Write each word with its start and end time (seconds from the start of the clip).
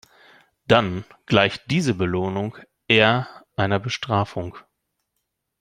Dann 0.67 1.05
gleicht 1.27 1.69
diese 1.69 1.93
Belohnung 1.93 2.57
eher 2.87 3.27
einer 3.55 3.77
Bestrafung. 3.79 4.57